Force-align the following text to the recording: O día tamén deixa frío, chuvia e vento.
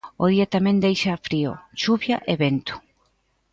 O 0.23 0.25
día 0.33 0.51
tamén 0.55 0.81
deixa 0.85 1.21
frío, 1.27 1.51
chuvia 1.79 2.17
e 2.31 2.33
vento. 2.43 2.73